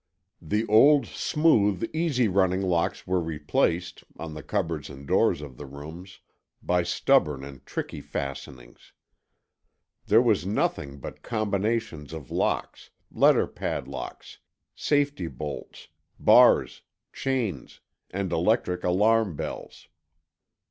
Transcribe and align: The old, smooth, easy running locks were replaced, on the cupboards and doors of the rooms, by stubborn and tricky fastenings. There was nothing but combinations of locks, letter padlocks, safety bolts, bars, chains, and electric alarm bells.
The 0.41 0.65
old, 0.65 1.05
smooth, 1.05 1.87
easy 1.93 2.27
running 2.27 2.63
locks 2.63 3.05
were 3.05 3.21
replaced, 3.21 4.03
on 4.17 4.33
the 4.33 4.41
cupboards 4.41 4.89
and 4.89 5.07
doors 5.07 5.43
of 5.43 5.57
the 5.57 5.67
rooms, 5.67 6.21
by 6.63 6.81
stubborn 6.81 7.43
and 7.43 7.63
tricky 7.67 8.01
fastenings. 8.01 8.93
There 10.07 10.19
was 10.19 10.43
nothing 10.43 10.97
but 10.97 11.21
combinations 11.21 12.13
of 12.13 12.31
locks, 12.31 12.89
letter 13.11 13.45
padlocks, 13.45 14.39
safety 14.73 15.27
bolts, 15.27 15.89
bars, 16.19 16.81
chains, 17.13 17.79
and 18.09 18.31
electric 18.31 18.83
alarm 18.83 19.35
bells. 19.35 19.87